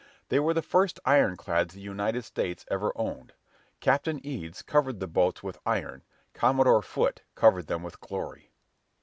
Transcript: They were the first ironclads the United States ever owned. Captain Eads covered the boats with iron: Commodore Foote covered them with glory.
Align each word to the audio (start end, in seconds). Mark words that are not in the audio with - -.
They 0.29 0.39
were 0.39 0.55
the 0.55 0.63
first 0.63 0.99
ironclads 1.05 1.75
the 1.75 1.79
United 1.79 2.25
States 2.25 2.65
ever 2.71 2.91
owned. 2.95 3.33
Captain 3.81 4.19
Eads 4.25 4.63
covered 4.63 4.99
the 4.99 5.05
boats 5.05 5.43
with 5.43 5.59
iron: 5.63 6.01
Commodore 6.33 6.81
Foote 6.81 7.21
covered 7.35 7.67
them 7.67 7.83
with 7.83 7.99
glory. 8.01 8.51